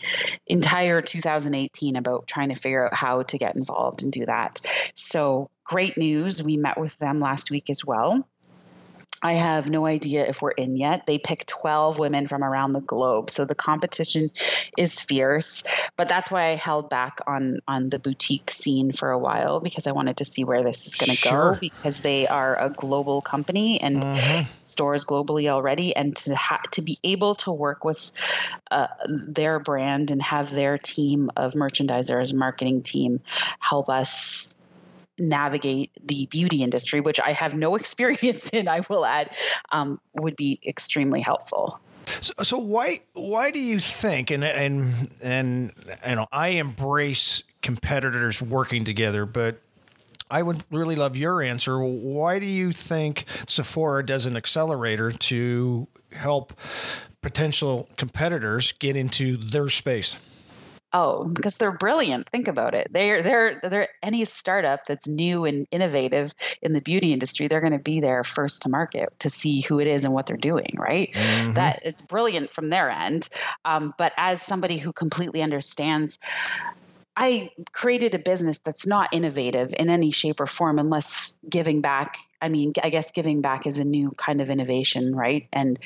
[0.46, 4.60] entire 2018 about trying to figure out how to get involved and do that.
[4.94, 6.42] So, great news.
[6.42, 8.26] We met with them last week as well.
[9.22, 11.06] I have no idea if we're in yet.
[11.06, 13.30] They pick 12 women from around the globe.
[13.30, 14.30] So the competition
[14.76, 15.62] is fierce,
[15.96, 19.86] but that's why I held back on on the boutique scene for a while because
[19.86, 21.52] I wanted to see where this is going to sure.
[21.52, 24.48] go because they are a global company and mm-hmm.
[24.72, 28.10] Stores globally already and to ha- to be able to work with
[28.70, 33.20] uh, their brand and have their team of merchandisers, marketing team
[33.60, 34.54] help us
[35.18, 39.30] navigate the beauty industry, which I have no experience in, I will add,
[39.70, 41.80] um, would be extremely helpful.
[42.20, 45.72] So, so why why do you think and and and
[46.06, 49.60] you know I embrace competitors working together, but
[50.32, 51.78] I would really love your answer.
[51.78, 56.54] Why do you think Sephora does an accelerator to help
[57.20, 60.16] potential competitors get into their space?
[60.94, 62.28] Oh, because they're brilliant.
[62.30, 62.88] Think about it.
[62.90, 67.72] They're they're they're any startup that's new and innovative in the beauty industry, they're going
[67.72, 70.74] to be there first to market to see who it is and what they're doing.
[70.76, 71.12] Right.
[71.12, 71.52] Mm-hmm.
[71.54, 73.28] That it's brilliant from their end.
[73.64, 76.18] Um, but as somebody who completely understands
[77.16, 82.16] I created a business that's not innovative in any shape or form unless giving back.
[82.40, 85.46] I mean, I guess giving back is a new kind of innovation, right?
[85.52, 85.78] And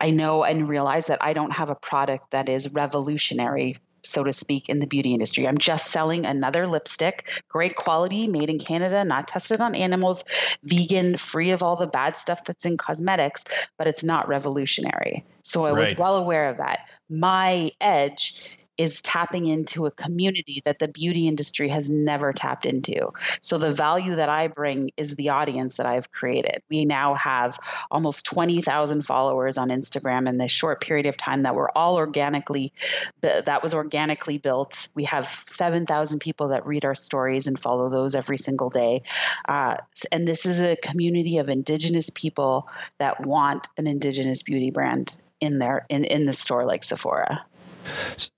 [0.00, 4.32] I know and realize that I don't have a product that is revolutionary so to
[4.32, 5.46] speak, in the beauty industry.
[5.46, 10.24] I'm just selling another lipstick, great quality, made in Canada, not tested on animals,
[10.62, 13.44] vegan, free of all the bad stuff that's in cosmetics,
[13.76, 15.24] but it's not revolutionary.
[15.42, 15.80] So I right.
[15.80, 16.80] was well aware of that.
[17.08, 18.40] My edge
[18.76, 23.12] is tapping into a community that the beauty industry has never tapped into.
[23.40, 26.62] So the value that I bring is the audience that I've created.
[26.68, 27.58] We now have
[27.90, 32.72] almost 20,000 followers on Instagram in this short period of time that were all organically
[33.20, 34.88] that was organically built.
[34.94, 39.02] We have 7,000 people that read our stories and follow those every single day.
[39.46, 39.76] Uh,
[40.12, 45.58] and this is a community of indigenous people that want an indigenous beauty brand in
[45.58, 47.44] their in in the store like Sephora.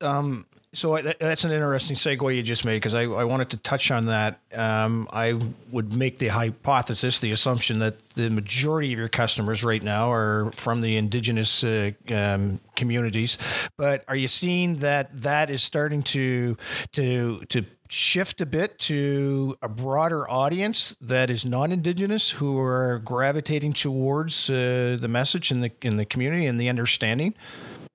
[0.00, 3.90] Um, so that's an interesting segue you just made because I, I, wanted to touch
[3.90, 4.40] on that.
[4.52, 5.38] Um, I
[5.70, 10.52] would make the hypothesis, the assumption that the majority of your customers right now are
[10.54, 13.38] from the indigenous uh, um, communities.
[13.78, 16.58] But are you seeing that that is starting to
[16.92, 23.72] to to shift a bit to a broader audience that is non-indigenous who are gravitating
[23.72, 27.34] towards uh, the message in the in the community and the understanding?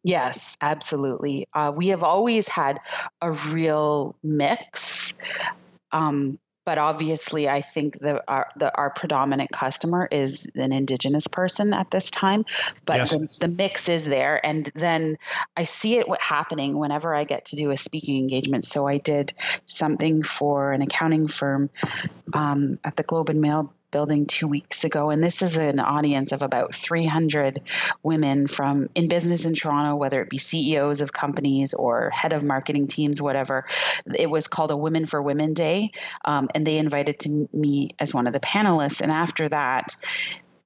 [0.03, 1.47] Yes, absolutely.
[1.53, 2.79] Uh, we have always had
[3.21, 5.13] a real mix.
[5.91, 11.73] Um, but obviously, I think that our, the, our predominant customer is an Indigenous person
[11.73, 12.45] at this time.
[12.85, 13.11] But yes.
[13.11, 15.17] the, the, mix is there, and then
[15.57, 18.65] I see it what happening whenever I get to do a speaking engagement.
[18.65, 19.33] So I did
[19.65, 21.71] something for an accounting firm
[22.33, 26.31] um, at the Globe and Mail building two weeks ago, and this is an audience
[26.31, 27.61] of about 300
[28.01, 32.43] women from in business in Toronto, whether it be CEOs of companies or head of
[32.43, 33.65] marketing teams, whatever.
[34.13, 35.91] It was called a Women for Women Day,
[36.25, 39.01] um, and they invited to me as one of the panelists.
[39.01, 39.95] And after that,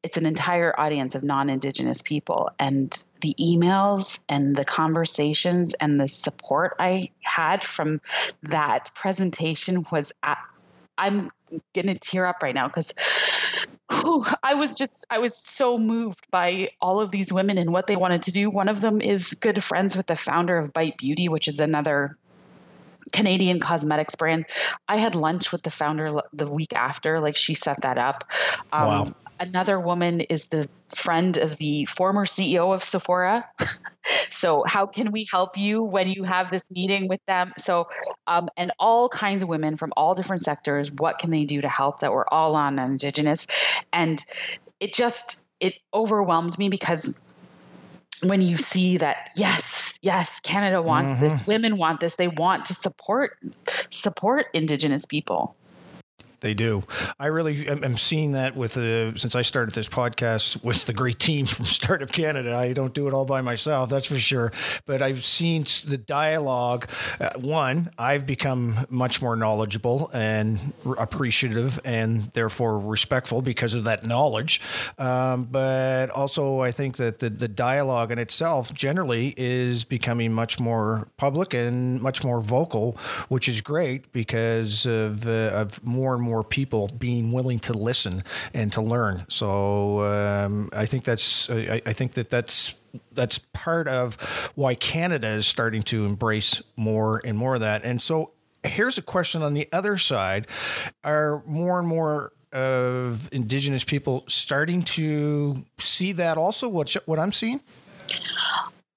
[0.06, 6.08] it's an entire audience of non-indigenous people and the emails and the conversations and the
[6.08, 8.00] support i had from
[8.44, 10.38] that presentation was at,
[10.96, 11.32] i'm
[11.74, 12.94] gonna tear up right now because
[14.44, 17.96] I was just I was so moved by all of these women and what they
[17.96, 18.50] wanted to do.
[18.50, 22.18] One of them is good friends with the founder of Bite Beauty, which is another
[23.14, 24.46] Canadian cosmetics brand.
[24.88, 28.32] I had lunch with the founder the week after, like she set that up.
[28.72, 29.16] Um, wow.
[29.40, 33.46] Another woman is the friend of the former CEO of Sephora.
[34.30, 37.52] so, how can we help you when you have this meeting with them?
[37.58, 37.88] So,
[38.28, 40.90] um, and all kinds of women from all different sectors.
[40.92, 42.00] What can they do to help?
[42.00, 43.48] That we're all on Indigenous,
[43.92, 44.24] and
[44.80, 47.20] it just it overwhelmed me because
[48.24, 51.22] when you see that yes yes canada wants mm-hmm.
[51.22, 53.38] this women want this they want to support
[53.90, 55.56] support indigenous people
[56.42, 56.84] they do.
[57.20, 61.20] I really am seeing that with the since I started this podcast with the great
[61.20, 62.56] team from Startup Canada.
[62.56, 64.52] I don't do it all by myself, that's for sure.
[64.86, 66.90] But I've seen the dialogue.
[67.20, 74.06] Uh, one, I've become much more knowledgeable and appreciative, and therefore respectful because of that
[74.06, 74.62] knowledge.
[74.98, 80.60] Um, but also, I think that the, the dialogue in itself generally is becoming much
[80.60, 82.98] more public and much more vocal,
[83.30, 88.24] which is great because of, uh, of more and more people being willing to listen
[88.54, 89.26] and to learn.
[89.30, 92.76] So um, I think that's I, I think that that's
[93.12, 94.16] that's part of
[94.56, 97.84] why Canada is starting to embrace more and more of that.
[97.86, 98.32] And so
[98.64, 100.48] here's a question on the other side:
[101.04, 106.68] Are more and more of Indigenous people starting to see that also?
[106.68, 107.62] What what I'm seeing?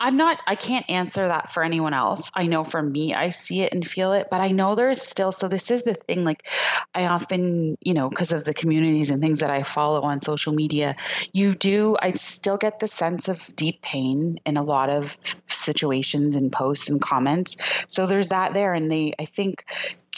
[0.00, 2.30] I'm not, I can't answer that for anyone else.
[2.32, 5.32] I know for me, I see it and feel it, but I know there's still,
[5.32, 6.24] so this is the thing.
[6.24, 6.46] Like,
[6.94, 10.52] I often, you know, because of the communities and things that I follow on social
[10.52, 10.94] media,
[11.32, 16.37] you do, I still get the sense of deep pain in a lot of situations
[16.37, 17.56] and posts and comments.
[17.88, 18.74] So there's that there.
[18.74, 19.64] And they, I think,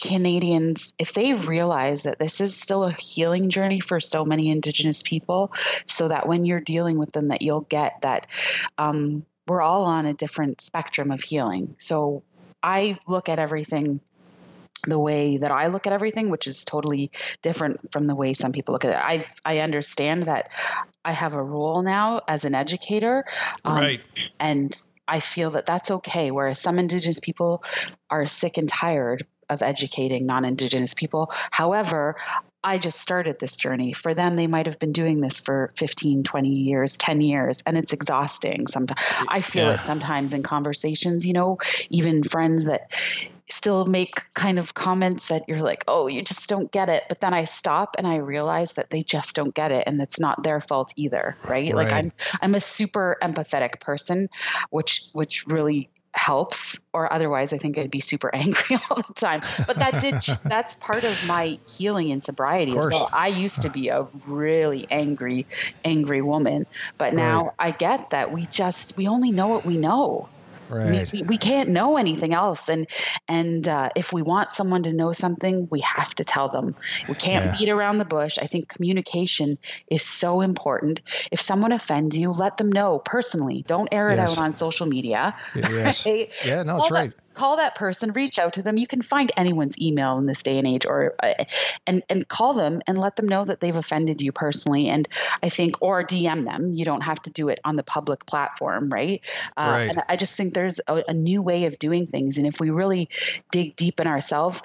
[0.01, 5.03] Canadians, if they realize that this is still a healing journey for so many Indigenous
[5.03, 5.53] people,
[5.85, 8.27] so that when you're dealing with them, that you'll get that
[8.79, 11.75] um, we're all on a different spectrum of healing.
[11.79, 12.23] So
[12.63, 13.99] I look at everything
[14.87, 17.11] the way that I look at everything, which is totally
[17.43, 18.97] different from the way some people look at it.
[18.97, 20.53] I I understand that
[21.05, 23.24] I have a role now as an educator,
[23.64, 24.01] um, right?
[24.39, 24.72] And
[25.09, 26.31] I feel that that's okay.
[26.31, 27.64] Whereas some Indigenous people
[28.09, 31.33] are sick and tired of educating non-Indigenous people.
[31.51, 32.14] However,
[32.63, 33.93] I just started this journey.
[33.93, 37.77] For them, they might have been doing this for 15, 20 years, 10 years, and
[37.77, 39.01] it's exhausting sometimes.
[39.29, 39.75] I feel yeah.
[39.75, 41.59] it sometimes in conversations, you know,
[41.89, 42.93] even friends that
[43.49, 47.05] still make kind of comments that you're like, oh, you just don't get it.
[47.09, 50.21] But then I stop and I realize that they just don't get it and it's
[50.21, 51.37] not their fault either.
[51.43, 51.73] Right.
[51.73, 51.75] right.
[51.75, 54.29] Like I'm I'm a super empathetic person,
[54.71, 55.91] which which really
[56.21, 59.41] helps or otherwise i think i'd be super angry all the time.
[59.66, 63.09] But that did that's part of my healing and sobriety as well.
[63.11, 65.47] I used to be a really angry
[65.83, 66.66] angry woman
[66.99, 67.55] but now right.
[67.59, 70.29] i get that we just we only know what we know
[70.71, 71.11] Right.
[71.12, 72.87] We, we, can't know anything else, and
[73.29, 76.75] and uh, if we want someone to know something, we have to tell them.
[77.09, 77.57] We can't yeah.
[77.59, 78.39] beat around the bush.
[78.39, 79.59] I think communication
[79.89, 81.01] is so important.
[81.33, 83.64] If someone offends you, let them know personally.
[83.66, 84.33] Don't air it yes.
[84.33, 85.37] out on social media.
[85.55, 86.05] Yes.
[86.11, 86.31] Right?
[86.45, 86.62] Yeah.
[86.62, 88.76] No, that's right call that person, reach out to them.
[88.76, 91.45] You can find anyone's email in this day and age, or uh,
[91.87, 94.89] and and call them and let them know that they've offended you personally.
[94.89, 95.09] And
[95.43, 96.72] I think, or DM them.
[96.72, 99.20] You don't have to do it on the public platform, right?
[99.57, 99.91] Uh, right.
[99.91, 102.70] And I just think there's a, a new way of doing things, and if we
[102.70, 103.09] really
[103.51, 104.62] dig deep in ourselves,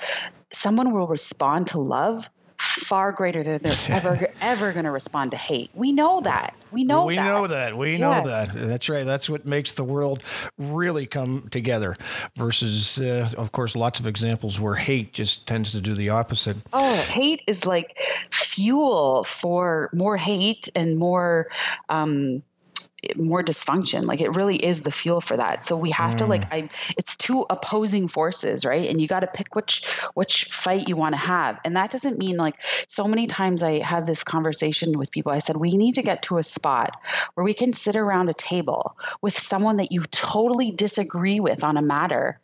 [0.51, 5.37] someone will respond to love far greater than they're ever ever going to respond to
[5.37, 5.69] hate.
[5.73, 6.55] We know that.
[6.71, 7.25] We know we that.
[7.25, 7.77] know that.
[7.77, 8.49] We know that.
[8.53, 9.05] That's right.
[9.05, 10.23] That's what makes the world
[10.57, 11.95] really come together.
[12.35, 16.57] Versus, uh, of course, lots of examples where hate just tends to do the opposite.
[16.73, 17.97] Oh, hate is like
[18.29, 21.49] fuel for more hate and more.
[21.89, 22.43] Um,
[23.15, 26.17] more dysfunction like it really is the fuel for that so we have mm.
[26.19, 26.53] to like mm.
[26.53, 30.95] i it's two opposing forces right and you got to pick which which fight you
[30.95, 32.55] want to have and that doesn't mean like
[32.87, 36.21] so many times i have this conversation with people i said we need to get
[36.21, 36.99] to a spot
[37.33, 41.77] where we can sit around a table with someone that you totally disagree with on
[41.77, 42.39] a matter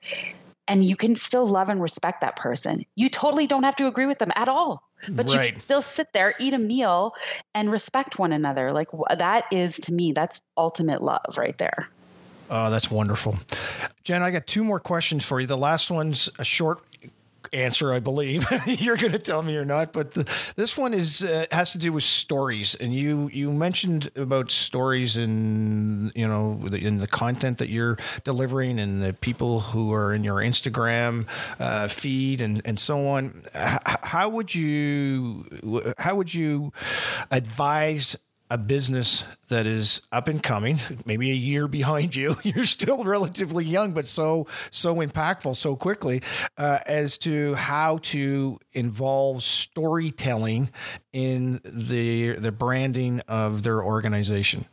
[0.71, 2.85] and you can still love and respect that person.
[2.95, 5.47] You totally don't have to agree with them at all, but right.
[5.47, 7.13] you can still sit there, eat a meal,
[7.53, 8.71] and respect one another.
[8.71, 11.89] Like that is to me, that's ultimate love right there.
[12.49, 13.37] Oh, that's wonderful.
[14.05, 15.47] Jen, I got two more questions for you.
[15.47, 16.79] The last one's a short
[17.53, 18.45] answer, I believe.
[18.65, 21.77] You're going to tell me or not, but the, this one is uh, has to
[21.77, 27.57] do with stories, and you you mentioned about stories and you know in the content
[27.59, 31.27] that you're delivering and the people who are in your Instagram
[31.59, 33.43] uh, feed and and so on.
[33.53, 36.71] How would you how would you
[37.29, 38.15] advise
[38.51, 42.35] a business that is up and coming, maybe a year behind you.
[42.43, 46.21] You're still relatively young, but so so impactful so quickly
[46.57, 50.69] uh, as to how to involve storytelling
[51.13, 54.65] in the the branding of their organization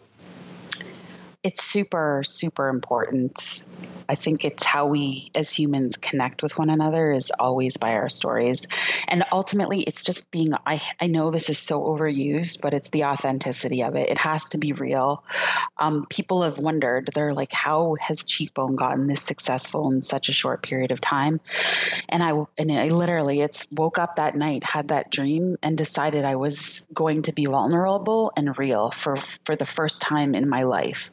[1.44, 3.64] it's super super important.
[4.08, 8.08] I think it's how we as humans connect with one another is always by our
[8.08, 8.66] stories.
[9.06, 13.04] And ultimately it's just being i i know this is so overused but it's the
[13.04, 14.08] authenticity of it.
[14.08, 15.24] It has to be real.
[15.76, 20.32] Um, people have wondered they're like how has cheekbone gotten this successful in such a
[20.32, 21.40] short period of time?
[22.08, 26.24] And i and i literally it's woke up that night had that dream and decided
[26.24, 30.62] i was going to be vulnerable and real for for the first time in my
[30.62, 31.12] life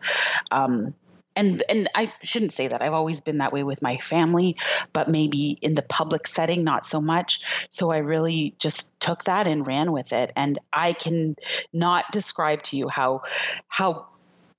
[0.52, 0.94] um,
[1.36, 2.82] and and I shouldn't say that.
[2.82, 4.56] I've always been that way with my family,
[4.94, 7.68] but maybe in the public setting not so much.
[7.70, 10.32] So I really just took that and ran with it.
[10.36, 11.36] And I can
[11.74, 13.24] not describe to you how
[13.68, 14.08] how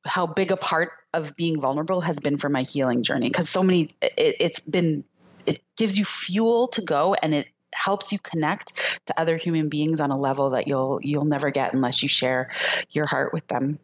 [0.05, 3.63] how big a part of being vulnerable has been for my healing journey because so
[3.63, 5.05] many it, it's been
[5.47, 10.01] it gives you fuel to go and it helps you connect to other human beings
[10.01, 12.51] on a level that you'll you'll never get unless you share
[12.91, 13.79] your heart with them.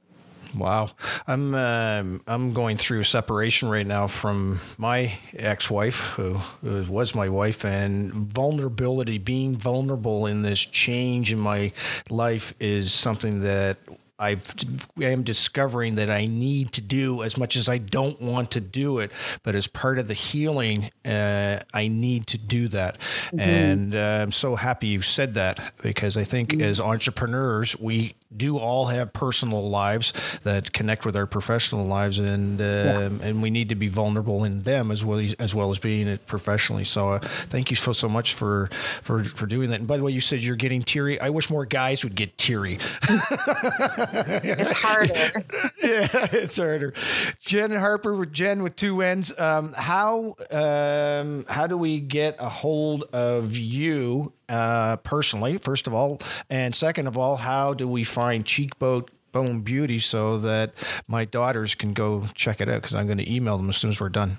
[0.57, 0.91] Wow,
[1.27, 7.29] I'm um, I'm going through separation right now from my ex-wife, who, who was my
[7.29, 11.73] wife, and vulnerability, being vulnerable in this change in my
[12.11, 13.79] life, is something that
[14.23, 14.55] I've,
[14.99, 18.61] I am discovering that I need to do as much as I don't want to
[18.61, 19.11] do it,
[19.43, 22.99] but as part of the healing, uh, I need to do that.
[23.27, 23.41] Mm-hmm.
[23.41, 26.63] And uh, I'm so happy you said that because I think mm-hmm.
[26.63, 30.13] as entrepreneurs, we do all have personal lives
[30.43, 33.29] that connect with our professional lives, and uh, yeah.
[33.29, 36.09] and we need to be vulnerable in them as well as, as well as being
[36.09, 36.85] it professionally.
[36.85, 38.69] So uh, thank you so so much for
[39.03, 39.81] for for doing that.
[39.81, 41.21] And by the way, you said you're getting teary.
[41.21, 42.79] I wish more guys would get teary.
[43.09, 45.13] it's harder.
[45.83, 46.95] yeah, it's harder.
[47.41, 49.39] Jen Harper with Jen with two N's.
[49.39, 55.59] Um, how um, how do we get a hold of you uh, personally?
[55.59, 60.39] First of all, and second of all, how do we find Cheekbone Bone Beauty so
[60.39, 60.75] that
[61.09, 62.83] my daughters can go check it out?
[62.83, 64.39] Because I'm going to email them as soon as we're done.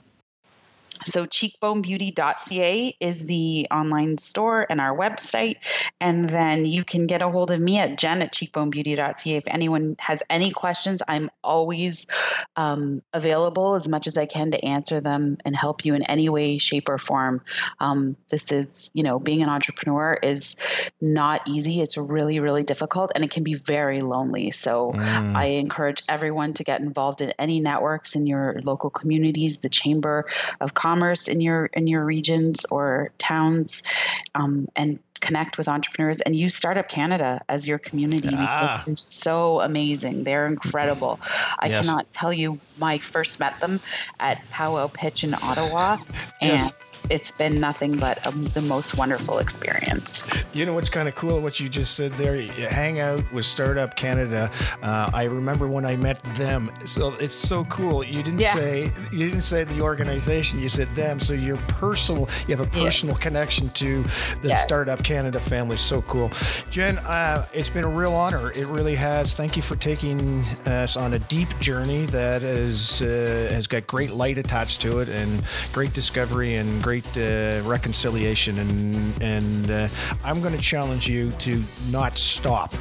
[1.06, 5.58] So, cheekbonebeauty.ca is the online store and our website.
[6.00, 9.36] And then you can get a hold of me at jen at cheekbonebeauty.ca.
[9.36, 12.08] If anyone has any questions, I'm always
[12.56, 16.30] um, available as much as I can to answer them and help you in any
[16.30, 17.42] way, shape, or form.
[17.80, 20.56] Um, this is, you know, being an entrepreneur is
[21.02, 21.82] not easy.
[21.82, 24.52] It's really, really difficult and it can be very lonely.
[24.52, 25.36] So, mm.
[25.36, 30.26] I encourage everyone to get involved in any networks in your local communities, the Chamber
[30.60, 33.84] of Commerce commerce in your in your regions or towns,
[34.36, 38.38] um, and connect with entrepreneurs and use Startup Canada as your community ah.
[38.38, 40.24] because they're so amazing.
[40.24, 41.20] They're incredible.
[41.58, 41.88] I yes.
[41.88, 42.60] cannot tell you.
[42.78, 43.80] My first met them
[44.20, 45.98] at Powwow Pitch in Ottawa,
[46.42, 46.72] and yes
[47.10, 50.30] it's been nothing but a, the most wonderful experience.
[50.54, 51.42] You know what's kind of cool?
[51.42, 52.36] What you just said there.
[52.36, 54.50] You hang out with Startup Canada.
[54.82, 56.72] Uh, I remember when I met them.
[56.86, 58.04] So it's so cool.
[58.04, 58.54] You didn't yeah.
[58.54, 60.60] say you didn't say the organization.
[60.60, 61.20] You said them.
[61.20, 62.30] So you're personal.
[62.48, 63.22] You have a personal yeah.
[63.22, 64.04] connection to
[64.42, 64.56] the yeah.
[64.56, 65.78] Startup Canada family.
[65.78, 66.32] So cool,
[66.70, 67.00] Jen.
[67.00, 68.52] Uh, it's been a real honor.
[68.52, 69.34] It really has.
[69.34, 74.12] Thank you for taking us on a deep journey that is uh, has got great
[74.12, 75.44] light attached to it and
[75.74, 79.88] great discovery and great great uh, reconciliation, and and uh,
[80.24, 82.76] I'm going to challenge you to not stop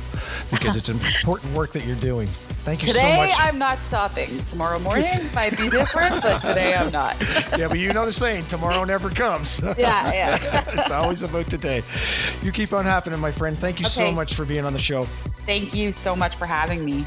[0.50, 2.26] because it's important work that you're doing.
[2.64, 3.30] Thank you today, so much.
[3.30, 4.38] Today I'm not stopping.
[4.44, 7.16] Tomorrow morning might be different, but today I'm not.
[7.58, 9.60] yeah, but you know the saying, tomorrow never comes.
[9.78, 10.64] yeah, yeah.
[10.68, 11.82] it's always about today.
[12.42, 13.58] You keep on happening, my friend.
[13.58, 13.94] Thank you okay.
[13.94, 15.04] so much for being on the show.
[15.46, 17.06] Thank you so much for having me.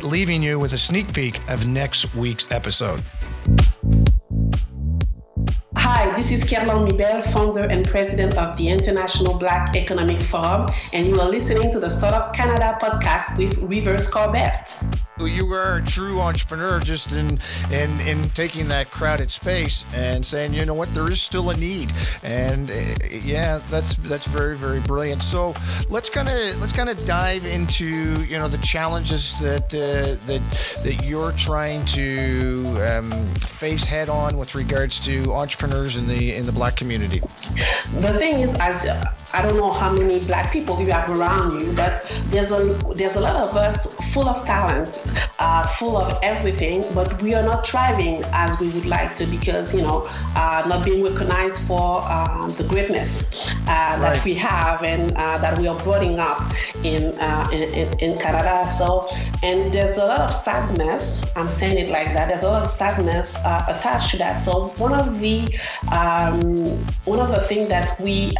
[0.03, 3.01] leaving you with a sneak peek of next week's episode.
[5.83, 11.07] Hi, this is Kerlande Mibel, founder and president of the International Black Economic Forum, and
[11.07, 14.79] you are listening to the Startup Canada podcast with Rivers Corbett.
[15.19, 17.39] You are a true entrepreneur just in,
[17.71, 21.57] in in taking that crowded space and saying, you know what, there is still a
[21.57, 21.91] need,
[22.23, 22.73] and uh,
[23.09, 25.21] yeah, that's that's very very brilliant.
[25.21, 25.55] So
[25.89, 30.41] let's kind of let's kind of dive into you know the challenges that uh, that
[30.83, 35.33] that you're trying to um, face head on with regards to
[35.71, 37.21] entrepreneurs in the in the black community.
[37.99, 38.83] The thing is, as
[39.33, 42.63] I don't know how many black people you have around you, but there's a
[42.95, 45.05] there's a lot of us full of talent,
[45.39, 49.73] uh, full of everything, but we are not thriving as we would like to because
[49.73, 53.99] you know uh, not being recognized for uh, the greatness uh, right.
[53.99, 56.53] that we have and uh, that we are bringing up
[56.83, 58.67] in, uh, in, in Canada.
[58.67, 59.07] So
[59.43, 61.23] and there's a lot of sadness.
[61.35, 62.27] I'm saying it like that.
[62.27, 64.37] There's a lot of sadness attached to that.
[64.41, 65.47] So one of the
[65.91, 66.67] um,
[67.05, 68.33] one of the things that we,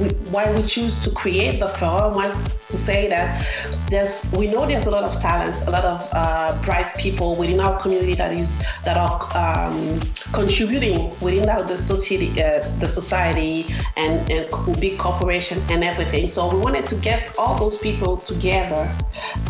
[0.00, 2.34] we why we choose to create the forum was
[2.68, 3.46] to say that
[3.90, 7.60] there's we know there's a lot of talents, a lot of uh, bright people within
[7.60, 10.00] our community that is that are um,
[10.32, 16.28] contributing within our, the society, uh, the society, and, and big corporation and everything.
[16.28, 18.90] So we wanted to get all those people together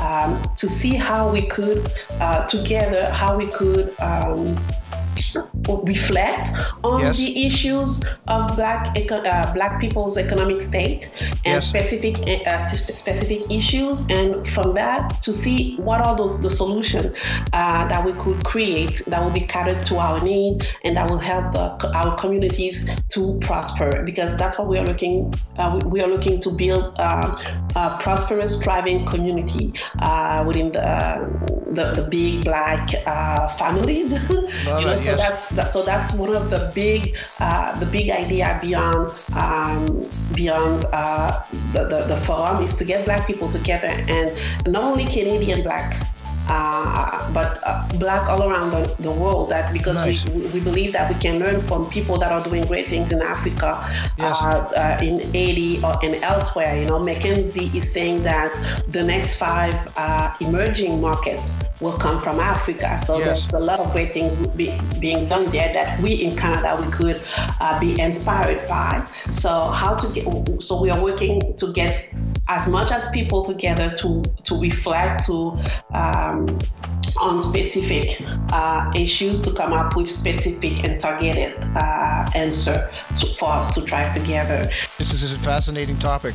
[0.00, 3.98] um, to see how we could uh, together how we could.
[4.00, 4.58] Um,
[5.84, 6.50] reflect
[6.84, 7.18] on yes.
[7.18, 11.68] the issues of black uh, black people's economic state and yes.
[11.68, 12.16] specific
[12.46, 17.10] uh, specific issues and from that to see what are those the solutions
[17.52, 21.18] uh, that we could create that will be catered to our need and that will
[21.18, 26.08] help the, our communities to prosper because that's what we are looking uh, we are
[26.08, 27.36] looking to build um,
[27.74, 30.86] a prosperous thriving community uh, within the,
[31.72, 36.50] the, the big black uh, families you know, so that's that, so that's one of
[36.50, 42.76] the big uh, the big idea beyond um, beyond uh, the, the, the forum is
[42.76, 44.30] to get black people together and
[44.66, 46.06] not only Canadian black
[46.48, 49.50] uh, but uh, black all around the, the world.
[49.50, 50.24] That because nice.
[50.28, 53.20] we, we believe that we can learn from people that are doing great things in
[53.20, 53.82] Africa,
[54.16, 54.40] yes.
[54.40, 56.78] uh, uh in Haiti, or and elsewhere.
[56.78, 58.54] You know, McKinsey is saying that
[58.88, 61.50] the next five uh, emerging markets
[61.80, 62.98] will come from Africa.
[62.98, 63.26] So yes.
[63.26, 66.90] there's a lot of great things be, being done there that we in Canada we
[66.90, 67.22] could
[67.60, 69.06] uh, be inspired by.
[69.30, 70.62] So how to get?
[70.62, 72.12] So we are working to get
[72.48, 75.58] as much as people together to to reflect to
[75.92, 76.58] um,
[77.20, 78.20] on specific
[78.52, 83.80] uh, issues to come up with specific and targeted uh, answer to, for us to
[83.80, 84.70] drive together.
[84.98, 86.34] This is a fascinating topic.